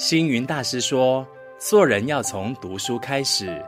[0.00, 1.26] 星云大师说
[1.60, 3.62] ：“做人要从读书开始，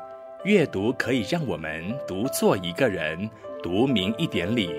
[0.45, 3.29] 阅读可以让我们读做一个人，
[3.63, 4.71] 读明一点理，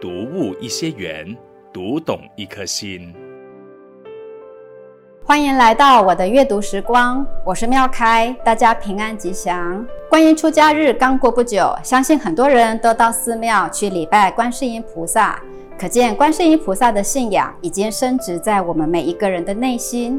[0.00, 1.36] 读悟一些缘，
[1.70, 3.14] 读懂一颗心。”
[5.22, 9.86] 欢迎来到我的阅读时光，我是妙开，大家平安吉祥。
[10.08, 15.38] 观音出家日刚过不久，相信很多人都到寺庙去礼拜观世音菩萨，
[15.78, 20.18] 可见观世音菩萨的信仰已经深植在我们每一个人的内心。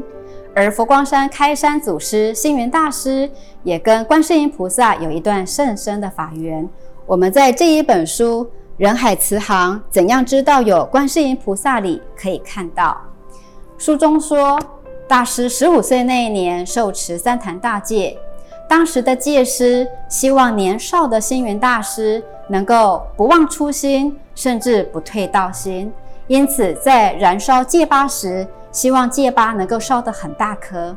[0.56, 3.28] 而佛光山开山祖师星云大师
[3.64, 6.66] 也跟观世音菩萨有一段甚深的法缘。
[7.06, 8.44] 我们在这一本书
[8.76, 12.96] 《人海慈航：怎样知道有观世音菩萨》里可以看到，
[13.76, 14.56] 书中说，
[15.08, 18.16] 大师十五岁那一年受持三坛大戒，
[18.68, 25.92] 当时的戒师希望年少的星云大师能够不忘初心，甚至不退道心，
[26.28, 28.46] 因此在燃烧戒疤时。
[28.74, 30.94] 希望戒疤能够烧得很大颗，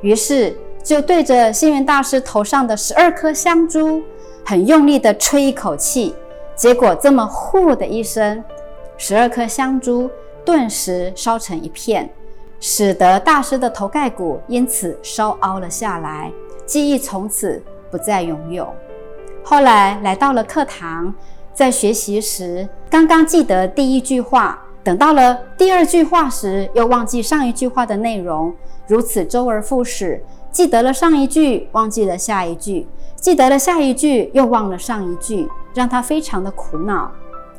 [0.00, 4.02] 于是就对着星云大师头上的十二颗香珠，
[4.46, 6.14] 很用力地吹一口气，
[6.56, 8.42] 结果这么“呼”的一声，
[8.96, 10.10] 十二颗香珠
[10.42, 12.08] 顿时烧成一片，
[12.60, 16.32] 使得大师的头盖骨因此烧凹了下来，
[16.64, 18.66] 记忆从此不再拥有。
[19.44, 21.12] 后来来到了课堂，
[21.52, 24.64] 在学习时，刚刚记得第一句话。
[24.88, 28.54] 等到了第二句话时，又忘记上一句话的内容，
[28.86, 30.24] 如此周而复始。
[30.50, 37.12] 记得了上一句，忘记了下一句；记得了下一句，又忘了上一句，让他非常的苦恼。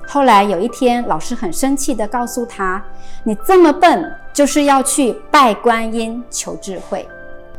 [0.07, 2.83] 后来有一天，老师很生气地告诉他
[3.23, 7.07] ：“你这么笨，就是要去拜观音求智慧。”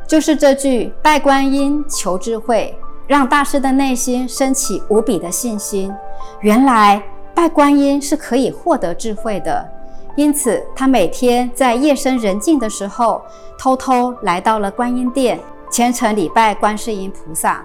[0.05, 5.95] 就是这句“拜观音求智慧”，让大师的内心升起无比的信心。
[6.41, 7.01] 原来。
[7.34, 9.67] 拜观音是可以获得智慧的，
[10.14, 13.22] 因此他每天在夜深人静的时候，
[13.59, 17.64] 偷偷来到了观音殿，虔诚礼拜观世音菩萨。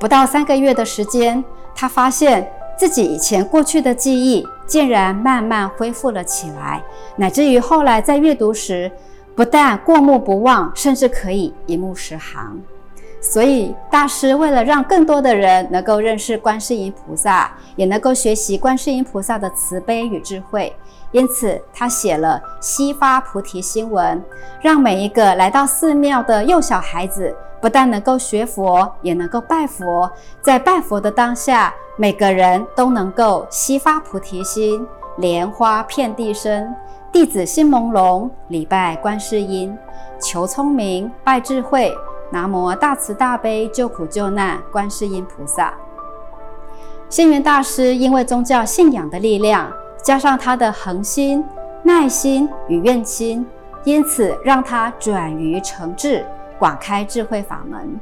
[0.00, 1.44] 不到三个月的时间，
[1.74, 6.82] 他发现自己以前过去的记忆竟然慢慢恢复了起来，
[7.16, 8.90] 乃至于后来在阅读时，
[9.34, 12.60] 不但过目不忘，甚至可以一目十行。
[13.20, 20.74] 所以，大师为了让更多的人能够认识观世音菩萨，也能够学习观世音菩萨的慈悲与智慧，
[21.10, 24.16] 因此他写了《西发菩提心文》，
[24.62, 30.10] 让每一个来到寺庙的幼小孩子，不但能够学佛，也能够拜佛。
[30.40, 34.86] 在拜佛的当下，每个人都能够西发菩提心，
[35.16, 36.72] 莲花遍地生，
[37.10, 39.76] 弟子心朦胧，礼拜观世音，
[40.20, 41.92] 求聪明，拜智慧。
[42.30, 45.72] 南无大慈大悲救苦救难观世音菩萨。
[47.08, 49.72] 星云大师因为宗教信仰的力量，
[50.02, 51.42] 加上他的恒心、
[51.82, 53.46] 耐心与愿心，
[53.84, 56.24] 因此让他转愚成智，
[56.58, 57.98] 广开智慧法门。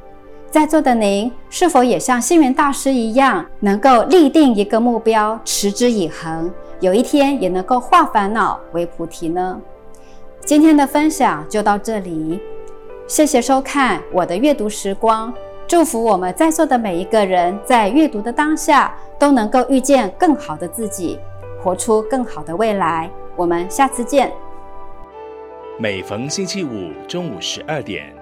[0.51, 6.51] 在座的您，是否也像星云大师一样，能够立定一个目标，持之以恒，
[6.81, 9.61] 有一天也能够化烦恼为菩提呢？
[10.45, 12.41] 今天的分享就到这里。
[13.09, 15.33] 谢谢收看我的阅读时光，
[15.69, 21.17] 祝福我们在座的每一个人在阅读的当下都能够遇见更好的自己，
[21.63, 23.09] 活出更好的未来。
[23.37, 24.33] 我们下次见。
[25.79, 28.13] 每逢星期五中午十二点，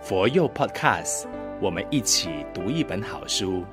[0.00, 1.24] 佛佑 Podcast，
[1.60, 3.64] 我们一起读一本好书。